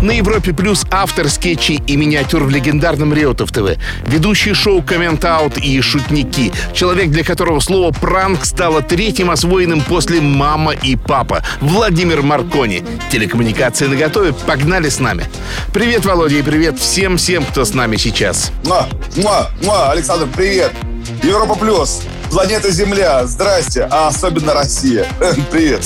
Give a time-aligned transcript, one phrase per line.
[0.00, 3.76] На Европе Плюс автор скетчей и миниатюр в легендарном Реутов ТВ.
[4.06, 6.52] Ведущий шоу «Коммент Аут» и «Шутники».
[6.72, 11.42] Человек, для которого слово «пранк» стало третьим освоенным после «мама» и «папа».
[11.60, 12.84] Владимир Маркони.
[13.10, 14.32] Телекоммуникации наготове.
[14.46, 15.24] Погнали с нами.
[15.72, 18.52] Привет, Володя, и привет всем-всем, кто с нами сейчас.
[18.64, 18.86] Муа,
[19.16, 20.72] муа, муа, Александр, привет!
[21.24, 25.06] Европа Плюс, планета Земля, здрасте, а особенно Россия.
[25.50, 25.82] Привет.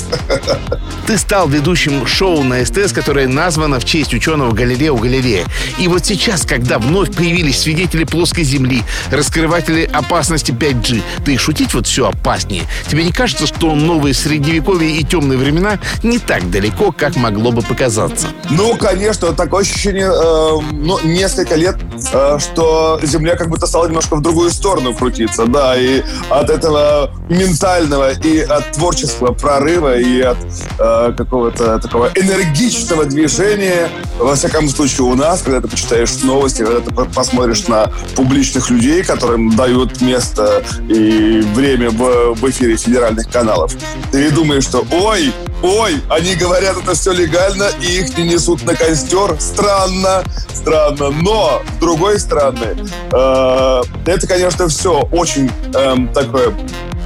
[1.07, 5.47] Ты стал ведущим шоу на СТС, которое названо в честь ученого Галилео Галилея.
[5.79, 11.87] И вот сейчас, когда вновь появились свидетели плоской Земли, раскрыватели опасности 5G, ты шутить вот
[11.87, 12.65] все опаснее.
[12.89, 17.63] Тебе не кажется, что новые средневековье и темные времена не так далеко, как могло бы
[17.63, 18.29] показаться?
[18.51, 21.77] Ну, конечно, такое ощущение, э, ну, несколько лет,
[22.13, 26.03] э, что Земля как будто стала немножко в другую сторону крутиться, да, и
[26.41, 30.39] от этого ментального и от творческого прорыва и от
[30.79, 36.81] э, какого-то такого энергичного движения, во всяком случае у нас, когда ты почитаешь новости, когда
[36.81, 43.29] ты по- посмотришь на публичных людей, которым дают место и время в, в эфире федеральных
[43.31, 43.75] каналов,
[44.11, 45.33] ты думаешь, что ой,
[45.63, 49.37] ой, они говорят это все легально и их не несут на костер.
[49.39, 50.23] Странно,
[50.55, 51.11] странно.
[51.11, 52.77] Но, с другой стороны,
[53.13, 56.53] э, это, конечно, все очень эм, такое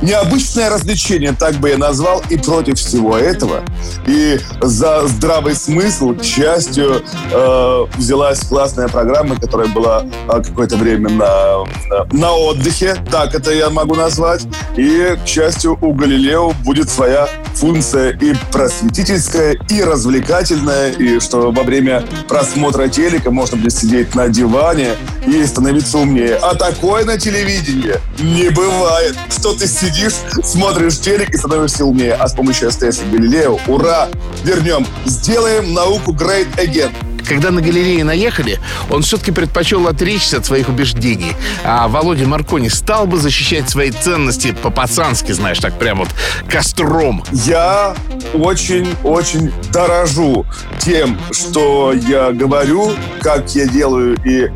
[0.03, 3.63] необычное развлечение, так бы я назвал, и против всего этого.
[4.07, 11.11] И за здравый смысл, к счастью, э, взялась классная программа, которая была э, какое-то время
[11.11, 14.47] на, на, на отдыхе, так это я могу назвать.
[14.77, 21.63] И, к счастью, у Галилео будет своя функция и просветительская, и развлекательная, и что во
[21.63, 24.95] время просмотра телека можно будет сидеть на диване
[25.27, 26.37] и становиться умнее.
[26.37, 32.15] А такое на телевидении не бывает, что ты сидишь, смотришь телек и становишься умнее.
[32.15, 34.09] А с помощью СТС и Галилео, ура,
[34.45, 36.93] вернем, сделаем науку great again.
[37.29, 38.61] Когда на галерее наехали,
[38.91, 41.33] он все-таки предпочел отречься от своих убеждений.
[41.65, 46.09] А Володя Маркони стал бы защищать свои ценности по-пацански, знаешь, так прям вот
[46.51, 47.25] костром.
[47.33, 47.95] Я
[48.35, 50.47] очень-очень дорожу
[50.79, 54.51] тем, что я говорю, как я делаю и э,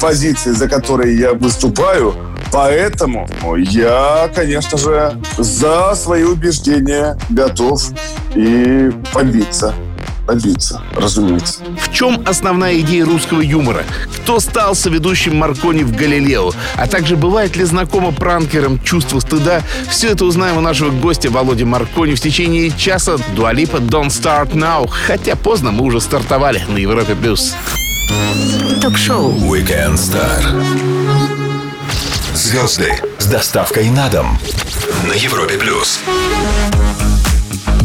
[0.00, 2.14] позиции, за которые я выступаю.
[2.52, 7.82] Поэтому я, конечно же, за свои убеждения готов
[8.34, 9.74] и побиться.
[10.26, 11.60] Побиться, разумеется.
[11.80, 13.84] В чем основная идея русского юмора?
[14.16, 16.52] Кто стал соведущим Маркони в «Галилео»?
[16.76, 19.62] А также бывает ли знакомо пранкерам чувство стыда?
[19.90, 23.18] Все это узнаем у нашего гостя Володи Маркони в течение часа.
[23.34, 24.88] Дуалипа Don't Start Now.
[24.88, 27.14] Хотя поздно, мы уже стартовали на Европе+.
[27.14, 27.54] плюс.
[28.80, 30.42] Ток-шоу Weekend Star.
[32.34, 34.38] Звезды с доставкой на дом
[35.06, 36.00] на Европе плюс.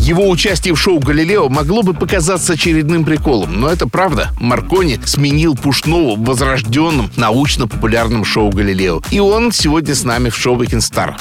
[0.07, 4.29] Его участие в шоу «Галилео» могло бы показаться очередным приколом, но это правда.
[4.39, 9.01] Маркони сменил Пушнову в возрожденном научно-популярном шоу «Галилео».
[9.11, 11.15] И он сегодня с нами в шоу «Weekend Star».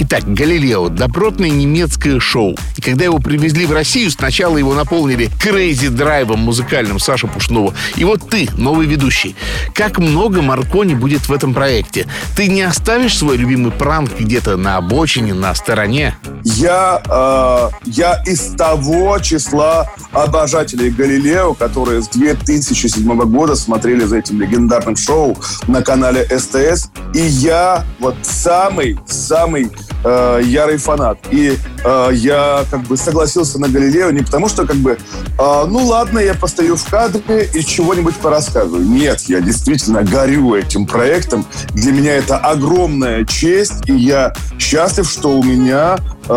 [0.00, 2.56] Итак, «Галилео»— добротное немецкое шоу.
[2.78, 7.74] И когда его привезли в Россию, сначала его наполнили крейзи драйвом музыкальным Саша Пушнова.
[7.96, 9.36] И вот ты, новый ведущий.
[9.74, 12.06] Как много Маркони будет в этом проекте?
[12.38, 16.16] Ты не оставишь свой любимый пранк где-то на обочине, на стороне?
[16.44, 24.40] Я, э, я из того числа обожателей Галилео, которые с 2007 года смотрели за этим
[24.40, 26.90] легендарным шоу на канале СТС.
[27.14, 29.70] И я вот самый, самый
[30.04, 31.18] э, ярый фанат.
[31.30, 34.92] И э, я как бы согласился на Галилео не потому, что как бы,
[35.38, 38.84] э, ну ладно, я постою в кадре и чего-нибудь порассказываю.
[38.84, 41.46] Нет, я действительно горю этим проектом.
[41.70, 46.33] Для меня это огромная честь, и я счастлив, что у меня э,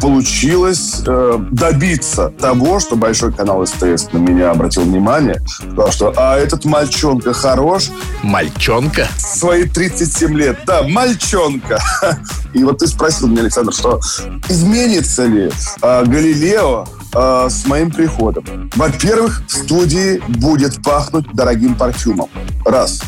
[0.00, 6.36] получилось э, добиться того, что большой канал СТС на меня обратил внимание, сказал, что а
[6.36, 7.90] этот мальчонка хорош,
[8.22, 9.08] Мальчонка?
[9.18, 11.78] свои 37 лет, да, мальчонка.
[12.54, 14.00] И вот ты спросил меня, Александр, что
[14.48, 15.50] изменится ли
[15.82, 18.70] э, Галилео э, с моим приходом?
[18.76, 22.30] Во-первых, в студии будет пахнуть дорогим парфюмом.
[22.64, 23.00] Раз.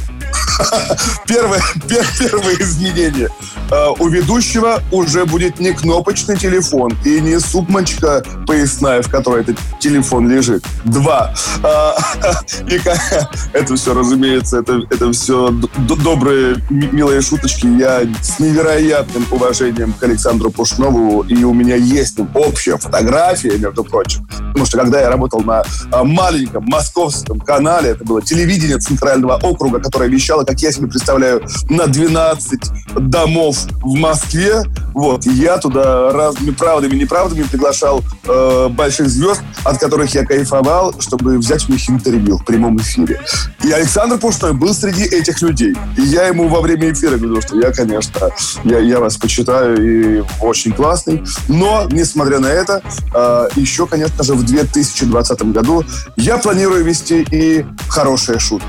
[1.27, 3.29] Первое, пер- первое изменение.
[3.71, 9.57] Э, У ведущего уже будет не кнопочный телефон и не сумочка поясная, в которой этот
[9.79, 10.65] телефон лежит.
[10.85, 11.35] Два.
[11.63, 11.97] А,
[12.67, 12.81] И
[13.53, 17.67] это все, разумеется, это, это все добрые, милые шуточки.
[17.67, 24.27] Я с невероятным уважением к Александру Пушнову, и у меня есть общая фотография, между прочим.
[24.27, 29.81] Потому что когда я работал на а, маленьком московском канале, это было телевидение Центрального округа,
[29.81, 32.61] которое вещало, как я себе представляю, на 12
[32.97, 34.65] домов в Москве.
[34.95, 40.27] Вот, и я туда разными правдами и неправдами приглашал э, больших звезд, от которых я
[40.27, 43.21] кайфовал, чтобы взять у них интервью в прямом эфире.
[43.63, 45.77] И Александр Пушной был среди этих людей.
[45.97, 48.31] И я ему во время эфира говорил, что я, конечно,
[48.65, 51.23] я, я вас почитаю и очень классный.
[51.47, 52.83] Но, несмотря на это,
[53.15, 55.85] э, еще, конечно же, в 2020 году
[56.17, 58.67] я планирую вести и хорошие шутки.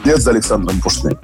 [0.00, 1.18] Вслед за Александром Пушным.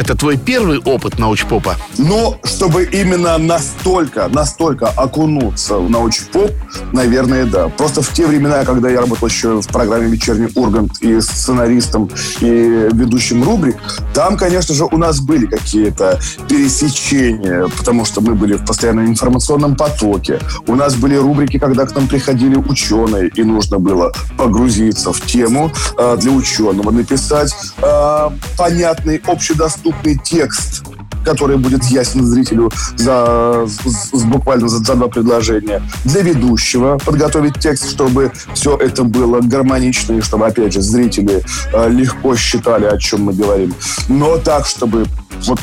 [0.00, 1.76] Это твой первый опыт научпопа?
[1.98, 6.52] Но чтобы именно настолько, настолько окунуться в научпоп,
[6.94, 7.68] наверное, да.
[7.68, 12.08] Просто в те времена, когда я работал еще в программе «Вечерний Ургант» и сценаристом,
[12.40, 13.76] и ведущим рубрик,
[14.14, 16.18] там, конечно же, у нас были какие-то
[16.48, 20.38] пересечения, потому что мы были в постоянном информационном потоке.
[20.66, 25.70] У нас были рубрики, когда к нам приходили ученые, и нужно было погрузиться в тему
[25.98, 30.84] э, для ученого, написать э, понятный, общедоступный доступный текст
[31.22, 35.82] который будет ясен зрителю за, с, буквально за, за два предложения.
[36.06, 41.42] Для ведущего подготовить текст, чтобы все это было гармонично и чтобы, опять же, зрители
[41.74, 43.74] э, легко считали, о чем мы говорим.
[44.08, 45.04] Но так, чтобы
[45.42, 45.60] вот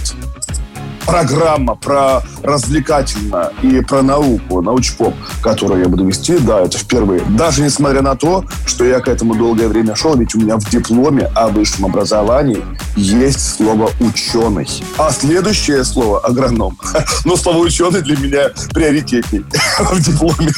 [1.08, 7.22] программа про развлекательно и про науку, научпоп, которую я буду вести, да, это впервые.
[7.30, 10.70] Даже несмотря на то, что я к этому долгое время шел, ведь у меня в
[10.70, 12.64] дипломе о высшем образовании
[12.96, 14.68] есть слово «ученый».
[14.98, 16.78] А следующее слово «агроном».
[17.26, 19.46] Но слово «ученый» для меня приоритетней
[19.80, 20.52] в дипломе.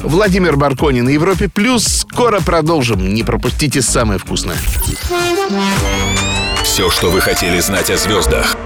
[0.00, 1.84] Владимир Баркони на Европе Плюс.
[1.84, 3.14] Скоро продолжим.
[3.14, 4.56] Не пропустите самое вкусное.
[6.64, 8.56] Все, что вы хотели знать о звездах.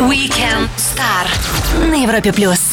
[0.00, 1.26] Weekend Star
[1.88, 2.72] на Европе плюс.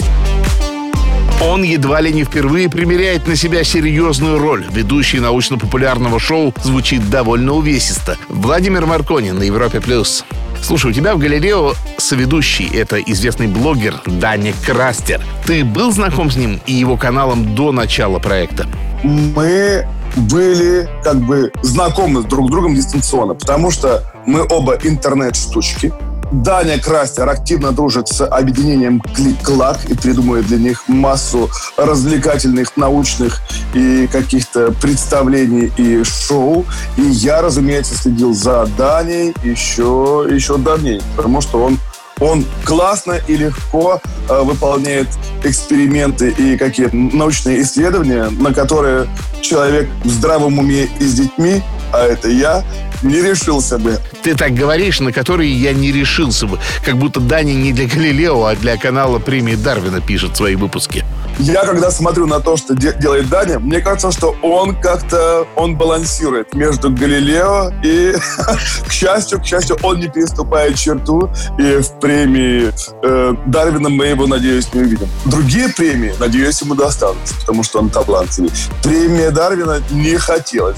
[1.41, 4.65] Он едва ли не впервые примеряет на себя серьезную роль.
[4.71, 8.17] Ведущий научно-популярного шоу звучит довольно увесисто.
[8.29, 9.79] Владимир Маркони на Европе+.
[9.79, 10.25] плюс.
[10.63, 12.67] Слушай, у тебя в «Галилео» соведущий.
[12.73, 15.21] Это известный блогер Даня Крастер.
[15.45, 18.65] Ты был знаком с ним и его каналом до начала проекта?
[19.03, 25.93] Мы были как бы знакомы друг с другом дистанционно, потому что мы оба интернет-штучки.
[26.31, 33.41] Даня Крастер активно дружит с объединением Клик-Клак и придумывает для них массу развлекательных, научных
[33.73, 36.65] и каких-то представлений и шоу.
[36.97, 41.77] И я, разумеется, следил за Даней еще, еще давнее, потому что он
[42.19, 45.07] он классно и легко э, выполняет
[45.43, 49.07] эксперименты и какие-то научные исследования, на которые
[49.41, 51.61] человек в здравом уме и с детьми,
[51.93, 52.63] а это я,
[53.03, 53.99] не решился бы.
[54.23, 56.59] Ты так говоришь, на которые я не решился бы.
[56.83, 61.05] Как будто Дани не для Галилео, а для канала премии Дарвина пишет свои выпуски.
[61.39, 65.75] Я когда смотрю на то, что де- делает Даня, мне кажется, что он как-то, он
[65.75, 68.15] балансирует между Галилео и,
[68.87, 71.29] к счастью, к счастью, он не переступает черту,
[71.59, 72.71] и в премии
[73.03, 75.07] э, Дарвина мы его, надеюсь, не увидим.
[75.25, 78.51] Другие премии, надеюсь, ему достанутся, потому что он талантливый.
[78.81, 80.77] Премия Дарвина не хотелось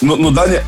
[0.00, 0.62] но, но Даня,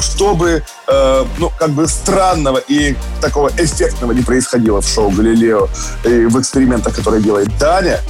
[0.00, 5.68] чтобы, э, ну, как бы странного и такого эффектного не происходило в шоу «Галилео»
[6.04, 8.00] и в экспериментах, которые делает Даня,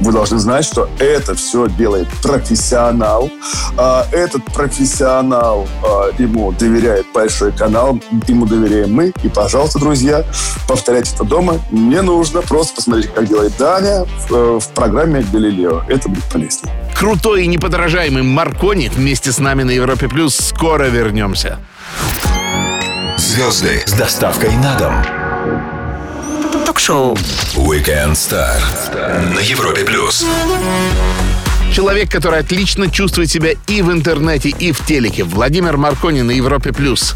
[0.00, 3.30] вы должны знать, что это все делает профессионал.
[3.76, 9.12] А, этот профессионал а, ему доверяет большой канал, ему доверяем мы.
[9.22, 10.24] И, пожалуйста, друзья,
[10.68, 12.42] повторять это дома не нужно.
[12.42, 15.82] Просто посмотрите, как делает Даня в, э, в программе «Галилео».
[15.88, 16.70] Это будет полезно.
[16.98, 20.36] Крутой и неподражаемый Маркони вместе с нами на Европе Плюс.
[20.36, 21.58] Скоро вернемся.
[23.16, 25.75] Звезды с доставкой на дом
[26.64, 27.14] ток-шоу.
[27.56, 28.60] Weekend Star
[29.34, 30.24] на Европе плюс.
[31.72, 35.24] Человек, который отлично чувствует себя и в интернете, и в телеке.
[35.24, 36.72] Владимир Маркони на Европе+.
[36.72, 37.14] плюс.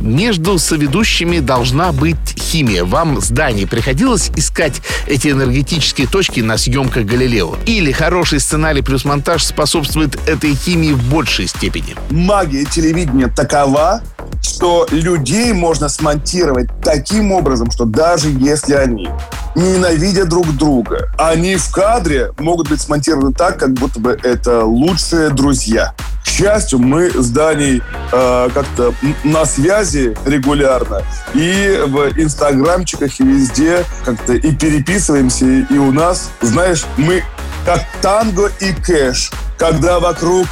[0.00, 2.84] Между соведущими должна быть химия.
[2.84, 7.56] Вам с Даней приходилось искать эти энергетические точки на съемках «Галилео»?
[7.66, 11.94] Или хороший сценарий плюс монтаж способствует этой химии в большей степени?
[12.10, 14.02] Магия телевидения такова,
[14.42, 19.08] что людей можно смонтировать таким образом, что даже если они
[19.54, 25.30] ненавидят друг друга, они в кадре могут быть смонтированы так, как будто бы это лучшие
[25.30, 25.94] друзья.
[26.24, 27.82] К счастью, мы с Даней
[28.12, 28.94] э, как-то
[29.24, 31.02] на связи регулярно.
[31.34, 35.46] И в инстаграмчиках, и везде как-то и переписываемся.
[35.46, 37.24] И у нас, знаешь, мы
[37.64, 40.46] как танго и кэш, когда вокруг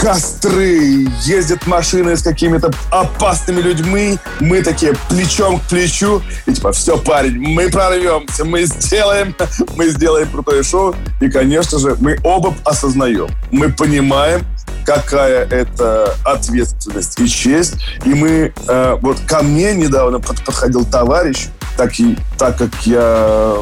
[0.00, 4.18] костры, ездят машины с какими-то опасными людьми.
[4.40, 6.22] Мы такие плечом к плечу.
[6.46, 9.34] И типа, все, парень, мы прорвемся, мы сделаем,
[9.76, 10.94] мы сделаем крутое шоу.
[11.20, 13.28] И, конечно же, мы оба осознаем.
[13.50, 14.44] Мы понимаем,
[14.84, 17.74] какая это ответственность и честь.
[18.04, 21.46] И мы, э, вот ко мне недавно под, подходил товарищ,
[21.76, 23.56] так, и, так как я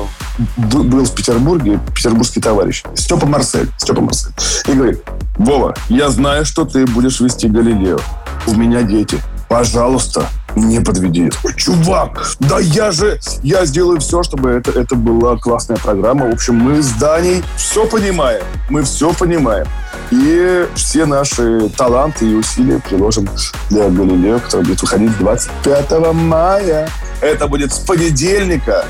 [0.57, 4.33] был в Петербурге, петербургский товарищ, Степа Марсель, Степа Марсель,
[4.67, 5.03] и говорит,
[5.37, 7.99] Вова, я знаю, что ты будешь вести Галилео.
[8.47, 9.19] У меня дети.
[9.49, 11.31] Пожалуйста, не подведи.
[11.57, 16.27] Чувак, да я же, я сделаю все, чтобы это, это была классная программа.
[16.27, 18.43] В общем, мы с Даней все понимаем.
[18.71, 19.67] Мы все понимаем.
[20.11, 23.29] И все наши таланты и усилия приложим
[23.71, 26.89] для Галилео, который будет выходить 25 мая.
[27.21, 28.85] Это будет с понедельника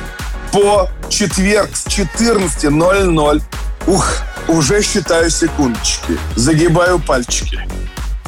[0.53, 3.43] по четверг с 14.00.
[3.87, 4.19] Ух,
[4.49, 6.19] уже считаю секундочки.
[6.37, 7.67] Загибаю пальчики.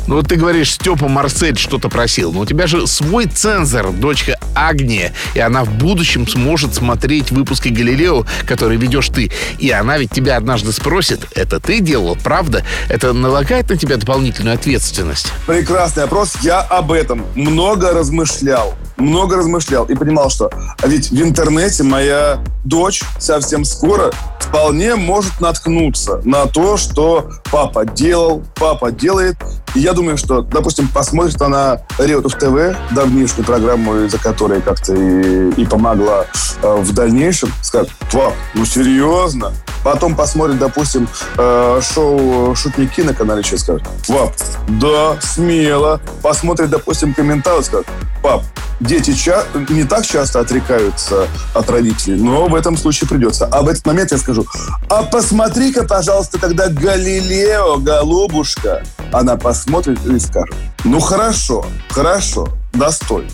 [0.06, 4.38] Ну вот ты говоришь, Степа Марсель что-то просил, но у тебя же свой цензор, дочка
[4.54, 9.30] Агния, и она в будущем сможет смотреть выпуски Галилео, которые ведешь ты.
[9.58, 12.64] И она ведь тебя однажды спросит, это ты делал, правда?
[12.90, 15.32] Это налагает на тебя дополнительную ответственность?
[15.46, 16.34] Прекрасный вопрос.
[16.42, 22.38] Я об этом много размышлял много размышлял и понимал, что а ведь в интернете моя
[22.64, 29.36] дочь совсем скоро вполне может наткнуться на то, что папа делал, папа делает.
[29.74, 35.50] И я думаю, что, допустим, посмотрит она Реутов ТВ, давнишнюю программу, за которой как-то и,
[35.60, 36.26] и помогла
[36.62, 39.52] э, в дальнейшем, скажет, пап, ну серьезно?
[39.82, 44.32] Потом посмотрит, допустим, э, шоу «Шутники» на канале «Че» скажет, пап,
[44.68, 46.00] да, смело.
[46.22, 47.86] Посмотрит, допустим, комментарий, скажет,
[48.22, 48.42] пап,
[48.84, 53.46] дети ча- не так часто отрекаются от родителей, но в этом случае придется.
[53.46, 54.46] А в этот момент я скажу,
[54.88, 58.82] а посмотри-ка, пожалуйста, тогда Галилео, голубушка.
[59.12, 63.30] Она посмотрит и скажет, ну хорошо, хорошо, достойно.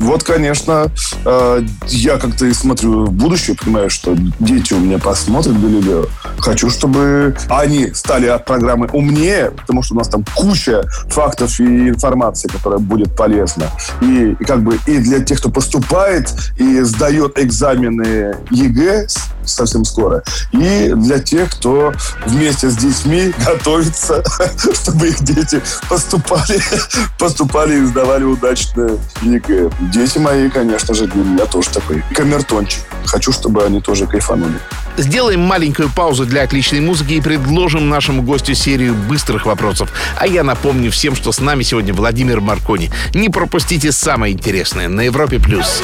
[0.00, 0.90] Вот, конечно,
[1.26, 6.06] э, я как-то смотрю в будущее, понимаю, что дети у меня посмотрят Галилео.
[6.38, 11.90] Хочу, чтобы они стали от программы умнее, потому что у нас там куча фактов и
[11.90, 13.66] информации, которая будет полезна.
[14.00, 19.06] И, и как бы и для тех, кто поступает и сдает экзамены ЕГЭ
[19.44, 21.92] совсем скоро, и для тех, кто
[22.26, 24.22] вместе с детьми готовится,
[24.74, 26.60] чтобы их дети поступали,
[27.18, 29.70] поступали и сдавали удачно ЕГЭ.
[29.92, 32.82] Дети мои, конечно же, для меня тоже такой камертончик.
[33.06, 34.54] Хочу, чтобы они тоже кайфанули.
[34.96, 39.90] Сделаем маленькую паузу для отличной музыки и предложим нашему гостю серию быстрых вопросов.
[40.16, 42.90] А я напомню всем, что с нами сегодня Владимир Маркони.
[43.14, 45.40] Не пропустите самое интересное на Европе+.
[45.40, 45.82] плюс.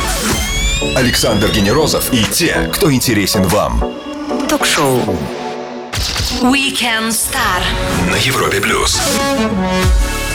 [0.95, 3.83] Александр Генерозов и те, кто интересен вам.
[4.49, 5.01] Ток-шоу
[6.43, 7.63] Weekend Star
[8.11, 8.61] На Европе+.
[8.61, 9.01] плюс.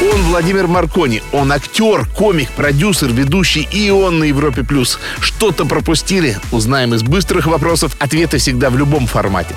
[0.01, 1.21] Он Владимир Маркони.
[1.31, 4.63] Он актер, комик, продюсер, ведущий и он на Европе+.
[4.63, 4.99] плюс.
[5.19, 6.39] Что-то пропустили?
[6.51, 7.95] Узнаем из быстрых вопросов.
[7.99, 9.55] Ответы всегда в любом формате.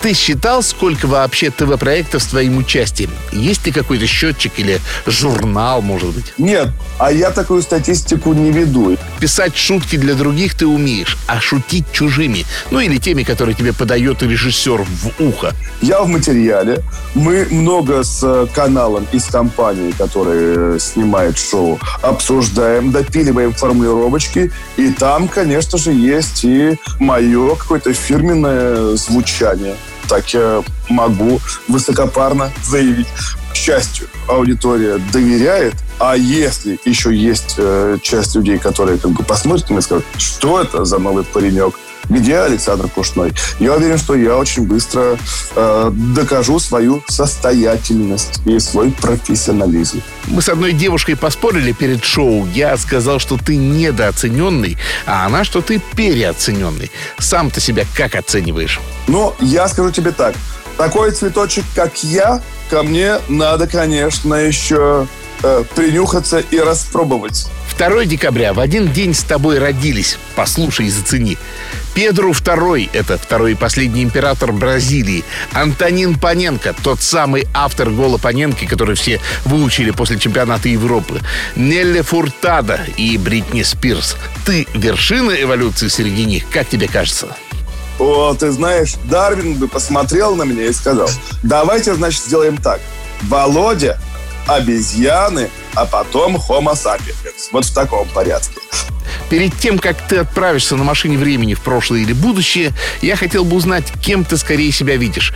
[0.00, 3.10] Ты считал, сколько вообще ТВ-проектов с твоим участием?
[3.32, 6.32] Есть ли какой-то счетчик или журнал, может быть?
[6.38, 8.96] Нет, а я такую статистику не веду.
[9.18, 14.22] Писать шутки для других ты умеешь, а шутить чужими, ну или теми, которые тебе подает
[14.22, 15.52] режиссер в ухо.
[15.82, 16.84] Я в материале.
[17.14, 24.52] Мы много с каналом и с компанией, которая снимает шоу, обсуждаем, допиливаем формулировочки.
[24.76, 29.74] И там, конечно же, есть и мое какое-то фирменное звучание
[30.08, 33.08] так я могу высокопарно заявить.
[33.52, 39.70] К счастью, аудитория доверяет, а если еще есть э, часть людей, которые как бы посмотрят
[39.70, 41.74] и скажут, что это за новый паренек,
[42.08, 43.32] где Александр Кушной.
[43.58, 45.18] Я уверен, что я очень быстро
[45.54, 50.02] э, докажу свою состоятельность и свой профессионализм.
[50.26, 52.46] Мы с одной девушкой поспорили перед шоу.
[52.54, 56.90] Я сказал, что ты недооцененный, а она, что ты переоцененный.
[57.18, 58.80] Сам ты себя как оцениваешь?
[59.06, 60.34] Ну, я скажу тебе так.
[60.76, 65.08] Такой цветочек, как я, ко мне надо, конечно, еще
[65.42, 67.48] э, принюхаться и распробовать.
[67.78, 70.18] 2 декабря в один день с тобой родились.
[70.34, 71.38] Послушай и зацени.
[71.94, 75.24] Педру II– это второй и последний император Бразилии.
[75.52, 81.20] Антонин Паненко– тот самый автор гола Паненки, который все выучили после чемпионата Европы.
[81.56, 84.16] Нелли Фуртада и Бритни Спирс.
[84.46, 87.36] Ты вершина эволюции среди них, как тебе кажется?
[87.98, 91.10] О, ты знаешь, Дарвин бы посмотрел на меня и сказал,
[91.42, 92.80] давайте, значит, сделаем так.
[93.22, 93.98] Володя,
[94.46, 97.48] обезьяны, а потом Homo sapiens.
[97.52, 98.60] Вот в таком порядке.
[99.30, 103.56] Перед тем, как ты отправишься на машине времени в прошлое или будущее, я хотел бы
[103.56, 105.32] узнать, кем ты скорее себя видишь.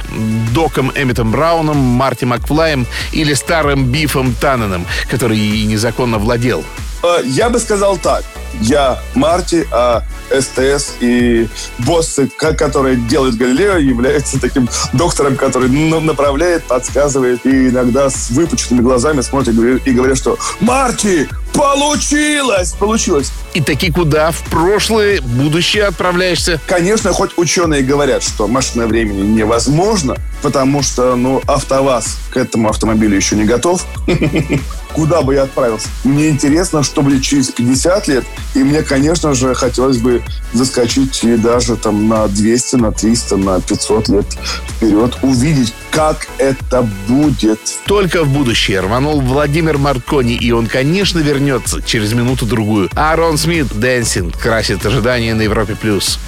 [0.53, 6.65] Доком Эмметом Брауном, Марти Макфлаем или старым Бифом Танненом, который и незаконно владел?
[7.03, 8.25] Э, я бы сказал так.
[8.63, 11.49] Я Марти, а СТС и
[11.81, 19.21] боссы, которые делают Галилео, являются таким доктором, который направляет, подсказывает и иногда с выпученными глазами
[19.21, 19.55] смотрит
[19.85, 22.73] и говорит, что «Марти, получилось!
[22.73, 24.31] Получилось!» И таки куда?
[24.31, 26.61] В прошлое, будущее отправляешься?
[26.67, 33.17] Конечно, хоть ученые говорят, что машина времени невозможно, потому что, ну, АвтоВАЗ к этому автомобилю
[33.17, 33.85] еще не готов.
[34.95, 35.89] Куда бы я отправился?
[36.05, 40.23] Мне интересно, что будет через 50 лет, и мне, конечно же, хотелось бы
[40.53, 44.27] заскочить и даже там на 200, на 300, на 500 лет
[44.69, 47.61] вперед, увидеть, как это будет.
[47.87, 52.91] Только в будущее рванул Владимир Маркони, и он, конечно, вернется через минуту-другую.
[52.95, 55.75] Aaron Smith, «Dancin» красит ожидания на Европе+.
[55.75, 56.19] плюс.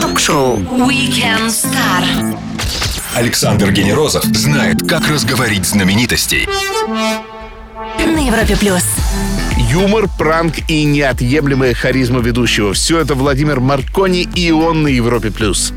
[0.00, 2.51] Ток-шоу Weekend Star.
[3.14, 6.48] Александр Генерозов знает, как разговорить знаменитостей.
[7.98, 8.82] На Европе плюс.
[9.70, 12.72] Юмор, пранк и неотъемлемая харизма ведущего.
[12.72, 15.30] Все это Владимир Маркони и он на Европе+.
[15.30, 15.74] плюс.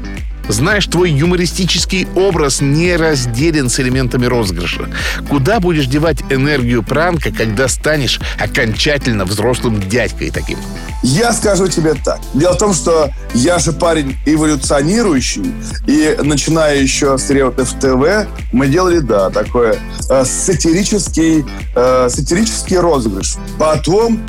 [0.48, 4.90] Знаешь, твой юмористический образ не разделен с элементами розыгрыша.
[5.30, 10.60] Куда будешь девать энергию пранка, когда станешь окончательно взрослым дядькой таким?
[11.02, 12.20] Я скажу тебе так.
[12.34, 15.54] Дело в том, что я же парень эволюционирующий,
[15.88, 19.78] и начиная еще с Реутов ТВ, мы делали, да, такое
[20.10, 23.36] э, сатирический, э, сатирический розыгрыш.
[23.60, 24.20] Потом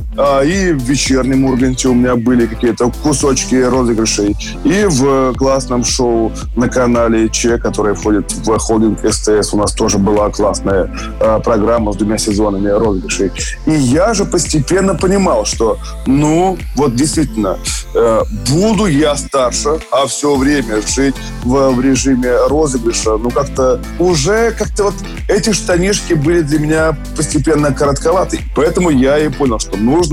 [0.45, 6.69] и в вечернем Урганте у меня были какие-то кусочки розыгрышей, и в классном шоу на
[6.69, 11.97] канале Че, которое входит в холдинг СТС, у нас тоже была классная э, программа с
[11.97, 13.31] двумя сезонами розыгрышей.
[13.67, 17.59] И я же постепенно понимал, что, ну, вот действительно,
[17.95, 24.53] э, буду я старше, а все время жить в, в режиме розыгрыша, ну как-то уже
[24.53, 24.95] как-то вот
[25.29, 28.41] эти штанишки были для меня постепенно коротковаты.
[28.55, 30.06] Поэтому я и понял, что нужно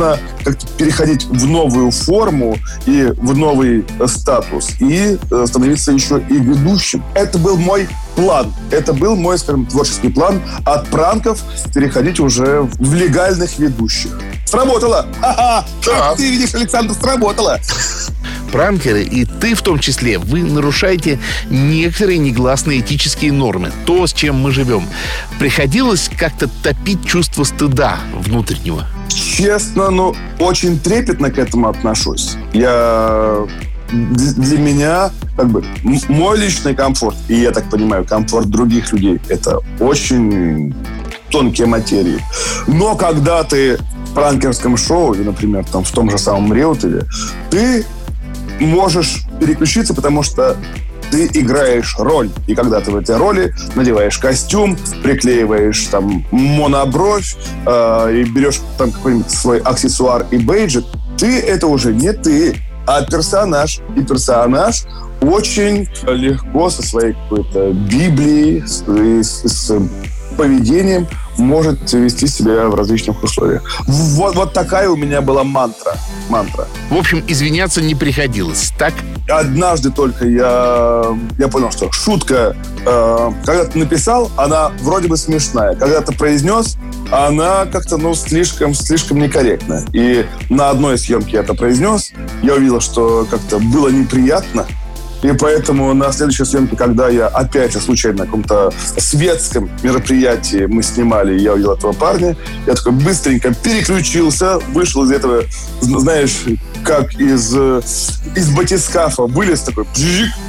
[0.44, 6.34] как-то переходить в новую форму и в новый э, статус и э, становиться еще и
[6.34, 7.04] ведущим.
[7.16, 8.54] Это был мой план.
[8.72, 11.42] Это был мой, скажем, творческий план от пранков
[11.74, 14.12] переходить уже в легальных ведущих.
[14.46, 15.08] Сработало!
[15.20, 15.66] Ха-ха!
[15.84, 17.60] Как ты видишь, Александр, сработало!
[18.52, 23.72] Пранкеры, и ты в том числе, вы нарушаете некоторые негласные этические нормы.
[23.88, 24.88] То, с чем мы живем.
[25.40, 28.86] Приходилось как-то топить чувство стыда внутреннего.
[29.08, 32.36] Честно, ну, очень трепетно к этому отношусь.
[32.54, 33.46] Я
[33.92, 35.64] для меня как бы
[36.10, 40.74] мой личный комфорт, и я так понимаю, комфорт других людей, это очень
[41.30, 42.20] тонкие материи.
[42.68, 47.06] Но когда ты в пранкерском шоу, или, например, там, в том же самом Реутове,
[47.50, 47.86] ты
[48.60, 50.58] можешь переключиться, потому что
[51.14, 52.32] ты играешь роль.
[52.48, 57.36] И когда ты в этой роли надеваешь костюм, приклеиваешь там монобровь
[57.68, 60.86] э, и берешь там какой-нибудь свой аксессуар и бейджик,
[61.20, 62.56] ты это уже не ты,
[62.88, 63.80] а персонаж.
[63.96, 64.86] И персонаж
[65.22, 69.72] очень легко со своей какой-то Библией, с, с, с
[70.34, 73.64] поведением может вести себя в различных условиях.
[73.88, 75.96] Вот, вот такая у меня была мантра.
[76.30, 76.68] мантра.
[76.90, 78.94] В общем, извиняться не приходилось, так?
[79.30, 85.76] Однажды только я, я понял, что шутка, э, когда ты написал, она вроде бы смешная.
[85.76, 86.78] Когда ты произнес,
[87.10, 89.86] она как-то, ну, слишком, слишком некорректна.
[89.94, 94.66] И на одной съемке я это произнес, я увидел, что как-то было неприятно,
[95.24, 101.40] и поэтому на следующей съемке, когда я опять случайно на каком-то светском мероприятии мы снимали,
[101.40, 102.36] я увидел этого парня,
[102.68, 105.44] я такой быстренько переключился, вышел из этого,
[105.80, 106.44] знаешь,
[106.84, 109.86] как из, из батискафа, вылез такой,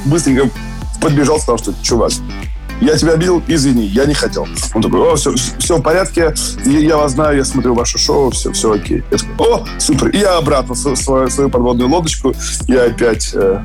[0.05, 0.49] быстренько
[0.99, 2.11] подбежал, сказал, что чувак,
[2.81, 4.47] я тебя обидел, извини, я не хотел.
[4.73, 6.33] Он такой, о, все, все в порядке,
[6.65, 9.03] я, я вас знаю, я смотрю ваше шоу, все, все окей.
[9.11, 10.09] Я такой, о, супер.
[10.09, 12.33] И я обратно свою, свою, подводную лодочку,
[12.67, 13.59] и опять э,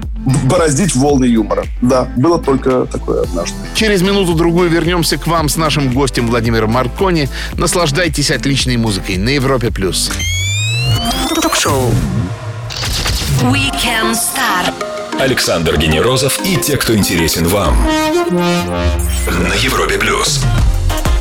[0.45, 1.65] бороздить волны юмора.
[1.83, 3.57] Да, было только такое однажды.
[3.75, 7.29] Через минуту-другую вернемся к вам с нашим гостем Владимиром Маркони.
[7.55, 9.71] Наслаждайтесь отличной музыкой на Европе+.
[9.71, 10.11] плюс.
[11.43, 11.91] Ток-шоу
[13.43, 15.00] Weekend Star.
[15.21, 17.77] Александр Генерозов и те, кто интересен вам.
[19.29, 20.43] На Европе плюс.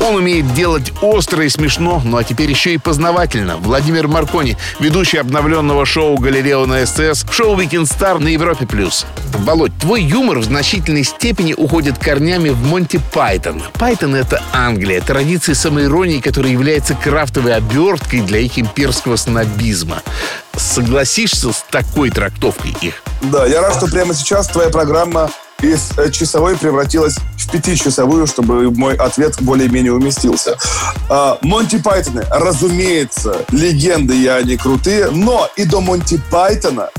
[0.00, 3.56] Он умеет делать остро и смешно, ну а теперь еще и познавательно.
[3.58, 8.66] Владимир Маркони, ведущий обновленного шоу «Галилео» на СТС, шоу «Weekend Star» на Европе+.
[8.66, 9.06] плюс.
[9.38, 13.62] Володь, твой юмор в значительной степени уходит корнями в Монти Пайтон.
[13.74, 20.02] Пайтон— это Англия, традиции самоиронии, которая является крафтовой оберткой для их имперского снобизма.
[20.56, 23.02] Согласишься с такой трактовкой их?
[23.22, 25.30] Да, я рад, что прямо сейчас твоя программа
[25.62, 30.56] из э, часовой превратилась в пятичасовую, чтобы мой ответ более-менее уместился.
[31.08, 36.90] А, Монти Пайтоны, разумеется, легенды и они крутые, но и до Монти Пайтона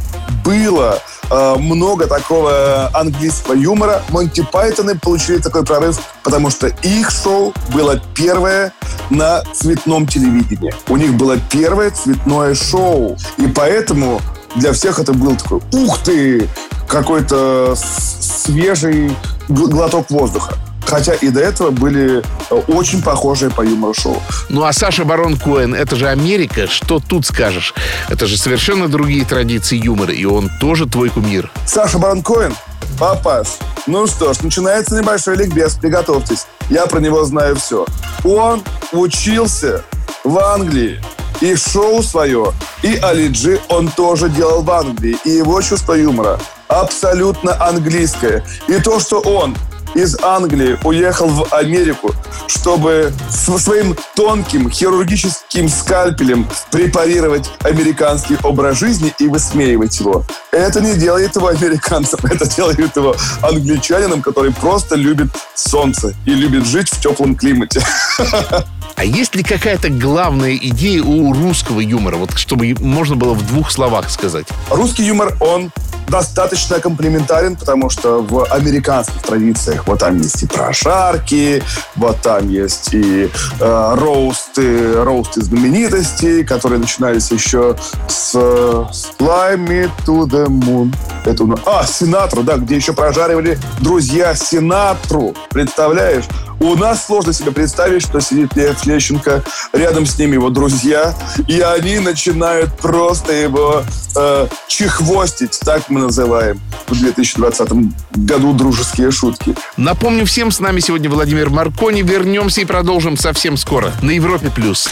[0.44, 4.04] было э, много такого английского юмора.
[4.10, 8.74] Монти Пайтоны получили такой прорыв, потому что их шоу было первое,
[9.12, 10.74] на цветном телевидении.
[10.88, 13.18] У них было первое цветное шоу.
[13.38, 14.22] И поэтому
[14.56, 16.50] для всех это был такой, ух ты,
[16.92, 19.16] какой-то свежий
[19.48, 20.56] глоток воздуха.
[20.86, 24.22] Хотя и до этого были э, очень похожие по юмору шоу.
[24.50, 27.74] Ну а Саша Барон Коэн, это же Америка, что тут скажешь?
[28.10, 31.50] Это же совершенно другие традиции юмора, и он тоже твой кумир.
[31.66, 32.54] Саша Барон Коэн,
[33.00, 33.48] папаш.
[33.88, 36.46] Ну что ж, начинается небольшой ликбез, приготовьтесь.
[36.70, 37.86] Я про него знаю все.
[38.26, 39.82] Он учился
[40.26, 41.02] в Англии,
[41.40, 42.52] и шоу свое,
[42.84, 45.18] и Алиджи он тоже делал в Англии.
[45.24, 46.38] И его чувство юмора
[46.72, 48.44] абсолютно английское.
[48.68, 49.56] И то, что он
[49.94, 52.16] из Англии уехал в Америку,
[52.48, 60.24] чтобы своим тонким хирургическим скальпелем препарировать американский образ жизни и высмеивать его.
[60.52, 66.66] Это не делает его американцем, это делает его англичанином, который просто любит солнце и любит
[66.66, 67.82] жить в теплом климате.
[68.96, 73.72] А есть ли какая-то главная идея у русского юмора, вот чтобы можно было в двух
[73.72, 74.46] словах сказать?
[74.70, 75.72] Русский юмор, он
[76.12, 81.64] достаточно комплементарен, потому что в американских традициях вот там есть и прошарки,
[81.96, 90.28] вот там есть и э, роусты, роусты знаменитостей, которые начинались еще с Fly Me to
[90.28, 90.94] the Moon.
[91.24, 95.34] Это, а, Синатру, да, где еще прожаривали друзья Синатру.
[95.50, 96.26] Представляешь?
[96.60, 101.16] У нас сложно себе представить, что сидит Лев Лещенко, рядом с ним его друзья,
[101.48, 103.84] и они начинают просто его
[104.16, 107.70] э, чехвостить, так мы называем в 2020
[108.16, 109.56] году дружеские шутки.
[109.78, 112.02] Напомню всем, с нами сегодня Владимир Маркони.
[112.02, 114.50] Вернемся и продолжим совсем скоро на Европе+.
[114.50, 114.90] плюс.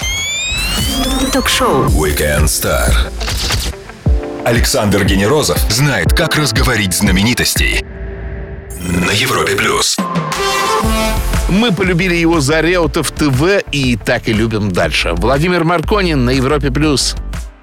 [1.34, 2.91] Ток-шоу Weekend Star.
[4.45, 7.84] Александр Генерозов знает, как разговорить знаменитостей
[8.80, 9.56] на Европе+.
[9.56, 9.97] плюс.
[11.49, 15.13] Мы полюбили его за Реутов ТВ и так и любим дальше.
[15.13, 16.69] Владимир Марконин на Европе+.
[16.71, 17.15] плюс.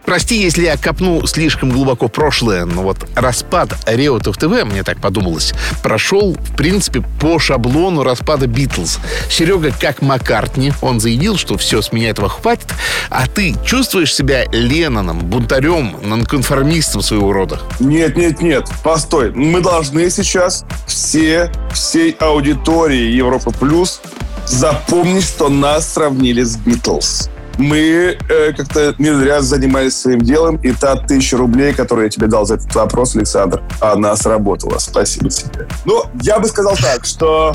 [0.07, 5.53] Прости, если я копну слишком глубоко прошлое, но вот распад Реутов ТВ, мне так подумалось,
[5.83, 9.01] прошел, в принципе, по шаблону распада Битлз.
[9.29, 12.69] Серега как Маккартни, он заявил, что все, с меня этого хватит,
[13.11, 17.61] а ты чувствуешь себя Ленноном, бунтарем, нонконформистом своего рода?
[17.81, 19.33] Нет, нет, нет, постой.
[19.33, 24.01] Мы должны сейчас все, всей аудитории Европа Плюс
[24.47, 30.73] запомнить, что нас сравнили с Битлз мы э, как-то не зря занимались своим делом, и
[30.73, 34.79] та тысяча рублей, которую я тебе дал за этот вопрос, Александр, она сработала.
[34.79, 35.67] Спасибо тебе.
[35.85, 37.55] Ну, я бы сказал так, что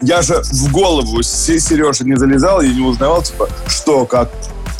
[0.00, 4.30] я же в голову Сережи не залезал и не узнавал, типа, что, как,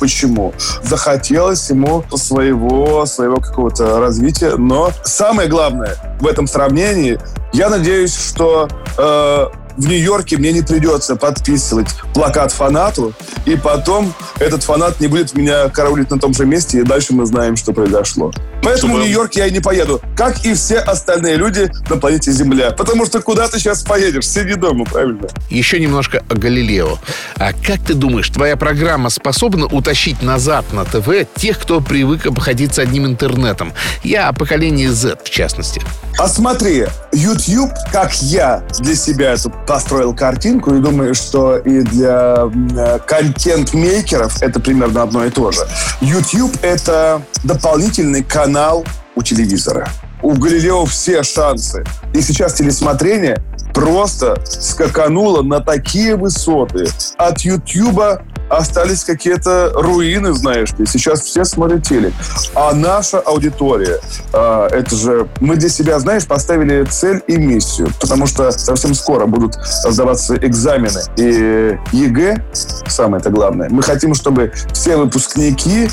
[0.01, 0.53] почему.
[0.83, 4.57] Захотелось ему своего, своего какого-то развития.
[4.57, 7.21] Но самое главное в этом сравнении,
[7.53, 13.13] я надеюсь, что э, в Нью-Йорке мне не придется подписывать плакат фанату,
[13.45, 17.27] и потом этот фанат не будет меня караулить на том же месте, и дальше мы
[17.27, 18.33] знаем, что произошло.
[18.63, 19.01] Поэтому Чтобы...
[19.01, 22.71] в Нью-Йорк я и не поеду, как и все остальные люди на планете Земля.
[22.71, 24.29] Потому что куда ты сейчас поедешь?
[24.29, 25.27] Сиди дома, правильно?
[25.51, 26.99] Еще немножко о Галилео.
[27.37, 32.83] А как ты думаешь, твоя программа способна утащить назад на ТВ тех, кто привык обходиться
[32.83, 33.73] одним интернетом?
[34.05, 35.83] Я о поколении Z, в частности.
[36.19, 42.49] А смотри, YouTube, как я для себя эту построил картинку, и думаю, что и для
[42.77, 45.61] э, контент-мейкеров это примерно одно и то же.
[46.01, 49.89] YouTube— это дополнительный канал у телевизора.
[50.23, 51.85] У Галилео все шансы.
[52.15, 53.43] И сейчас телесмотрение
[53.75, 56.87] просто скакануло на такие высоты.
[57.17, 58.23] От Ютьюба
[58.59, 60.87] остались какие-то руины, знаешь ли.
[60.87, 62.13] Сейчас все смотрят телек.
[62.55, 63.99] А наша аудитория,
[64.33, 65.29] э, это же...
[65.41, 67.89] Мы для себя, знаешь, поставили цель и миссию.
[68.01, 69.55] Потому что совсем скоро будут
[69.89, 71.01] сдаваться экзамены.
[71.17, 72.45] И ЕГЭ,
[72.89, 75.89] самое это главное, мы хотим, чтобы все выпускники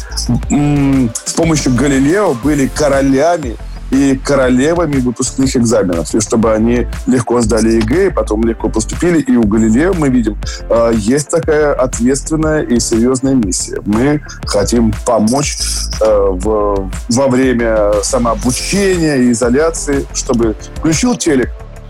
[0.49, 3.55] м- с помощью Галилео были королями
[3.91, 9.19] и королевами выпускных экзаменов, и чтобы они легко сдали ЕГЭ, и потом легко поступили.
[9.19, 10.37] И у Галилео мы видим,
[10.69, 13.81] а, есть такая ответственная и серьезная миссия.
[13.85, 15.57] Мы хотим помочь
[16.01, 21.49] а, в, во время самообучения и изоляции, чтобы включил телек,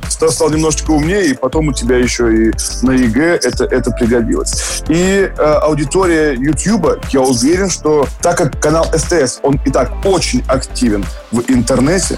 [0.09, 4.83] стал, стал немножечко умнее, и потом у тебя еще и на ЕГЭ это, это пригодилось.
[4.89, 10.43] И э, аудитория YouTube, я уверен, что так как канал СТС, он и так очень
[10.47, 12.17] активен в интернете,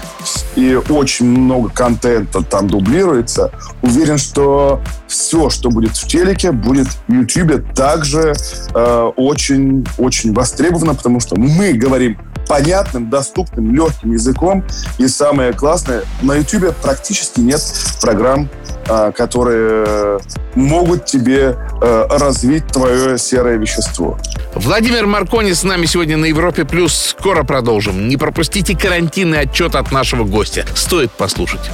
[0.56, 3.50] и очень много контента там дублируется,
[3.82, 8.34] уверен, что все, что будет в телеке, будет в YouTube также
[8.74, 12.18] э, очень, очень востребовано, потому что мы говорим
[12.52, 14.62] понятным, доступным, легким языком.
[14.98, 17.62] И самое классное, на YouTube практически нет
[18.02, 18.50] программ
[18.88, 20.18] а, которые
[20.54, 24.18] могут тебе э, развить твое серое вещество.
[24.54, 26.92] Владимир Маркони с нами сегодня на Европе Плюс.
[26.92, 28.08] Скоро продолжим.
[28.08, 30.66] Не пропустите карантинный отчет от нашего гостя.
[30.74, 31.70] Стоит послушать.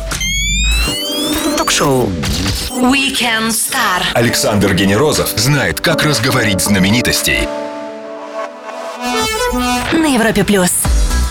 [1.56, 2.10] Ток-шоу
[2.70, 4.02] Weekend Star.
[4.12, 7.48] Александр Генерозов знает, как разговорить знаменитостей.
[9.54, 10.70] На Европе Плюс.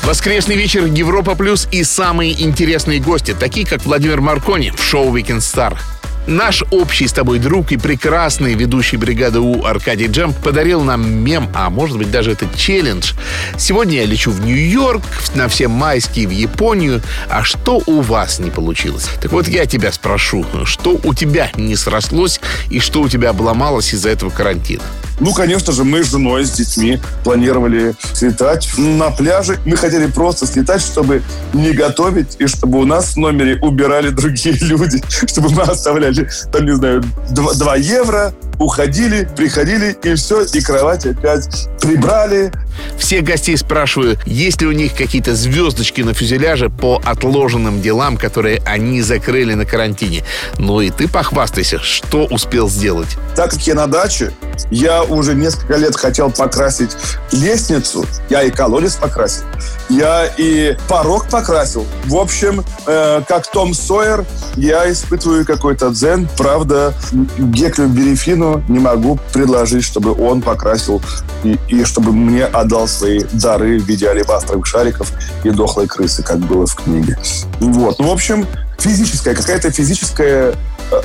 [0.04, 5.40] Воскресный вечер Европа Плюс и самые интересные гости, такие как Владимир Маркони в шоу Weekend
[5.40, 5.78] Star.
[6.26, 11.48] Наш общий с тобой друг и прекрасный ведущий бригады У Аркадий Джем подарил нам мем,
[11.54, 13.14] а может быть даже это челлендж.
[13.56, 15.04] Сегодня я лечу в Нью-Йорк,
[15.36, 17.04] на все майские в Японию.
[17.30, 19.08] А что у вас не получилось?
[19.22, 23.94] Так вот я тебя спрошу, что у тебя не срослось и что у тебя обломалось
[23.94, 24.84] из-за этого карантина?
[25.20, 29.60] Ну, конечно же, мы с женой, с детьми планировали слетать на пляже.
[29.66, 34.56] Мы хотели просто слетать, чтобы не готовить, и чтобы у нас в номере убирали другие
[34.62, 40.62] люди, чтобы мы оставляли, там, не знаю, 2, 2 евро, уходили, приходили, и все, и
[40.62, 42.52] кровать опять прибрали.
[42.98, 48.62] Все гостей спрашиваю, есть ли у них какие-то звездочки на фюзеляже по отложенным делам, которые
[48.66, 50.24] они закрыли на карантине.
[50.58, 53.18] Ну и ты похвастайся, что успел сделать.
[53.36, 54.34] Так как я на даче,
[54.72, 56.92] я уже несколько лет хотел покрасить
[57.32, 58.06] лестницу.
[58.30, 59.44] Я и колодец покрасил.
[59.90, 61.86] Я и порог покрасил.
[62.06, 66.28] В общем, э, как Том Сойер, я испытываю какой-то дзен.
[66.38, 66.94] Правда,
[67.38, 71.02] Геклю Берефину не могу предложить, чтобы он покрасил
[71.44, 75.12] и, и чтобы мне отдал свои дары в виде алебастровых шариков
[75.44, 77.18] и дохлой крысы, как было в книге.
[77.60, 77.98] Вот.
[78.00, 78.46] Ну, в общем,
[78.78, 80.56] физическая, какая-то физическая э,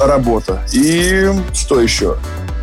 [0.00, 0.62] работа.
[0.72, 2.16] И что еще?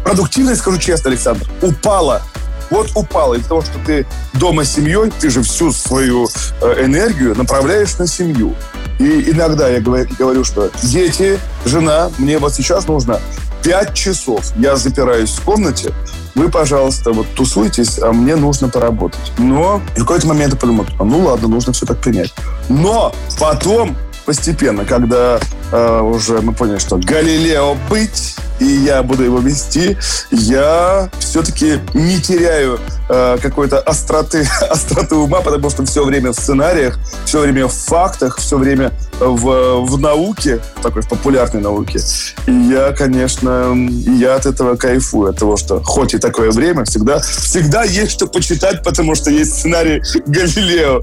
[0.03, 2.21] Продуктивность, скажу честно, Александр, упала
[2.69, 6.27] вот упала из-за того, что ты дома с семьей, ты же всю свою
[6.61, 8.53] э, энергию направляешь на семью.
[8.99, 13.19] И иногда я говорю, что дети, жена, мне вот сейчас нужно
[13.63, 14.45] 5 часов.
[14.55, 15.93] Я запираюсь в комнате,
[16.35, 19.33] вы, пожалуйста, вот тусуйтесь, а мне нужно поработать.
[19.37, 22.33] Но в какой-то момент я подумал, ну ладно, нужно все так принять.
[22.69, 23.97] Но потом
[24.29, 25.39] постепенно, когда
[25.71, 29.97] э, уже мы поняли, что Галилео быть, и я буду его вести,
[30.29, 36.99] я все-таки не теряю э, какой-то остроты, остроты ума, потому что все время в сценариях,
[37.25, 41.99] все время в фактах, все время в, в науке, такой в популярной науке.
[42.45, 47.19] И я, конечно, я от этого кайфую, от того, что хоть и такое время, всегда,
[47.19, 51.01] всегда есть что почитать, потому что есть сценарий Галилео.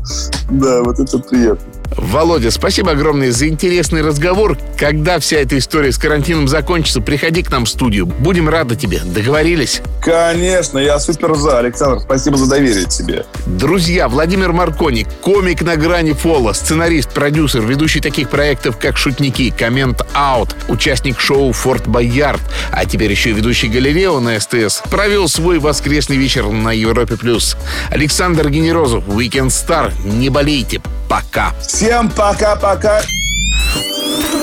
[0.48, 1.75] Да, вот это приятно.
[1.96, 4.58] Володя, спасибо огромное за интересный разговор.
[4.76, 8.06] Когда вся эта история с карантином закончится, приходи к нам в студию.
[8.06, 9.00] Будем рады тебе.
[9.04, 9.82] Договорились?
[10.02, 11.58] Конечно, я супер за.
[11.58, 13.24] Александр, спасибо за доверие тебе.
[13.46, 20.02] Друзья, Владимир Маркони, комик на грани фола, сценарист, продюсер, ведущий таких проектов, как «Шутники», «Коммент
[20.14, 25.58] Аут», участник шоу «Форт Боярд», а теперь еще и ведущий «Галилео» на СТС, провел свой
[25.58, 27.16] воскресный вечер на Европе+.
[27.16, 27.56] плюс.
[27.90, 29.92] Александр Генерозов, «Weekend Star».
[30.04, 30.80] Не болейте.
[31.08, 31.54] Пока.
[31.76, 33.02] Всем пока-пока.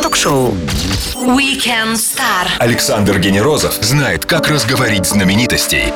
[0.03, 0.53] Ток-шоу
[1.15, 2.45] Weekend Star.
[2.59, 5.91] Александр Генерозов знает, как разговорить знаменитостей.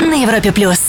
[0.00, 0.85] На Европе Плюс.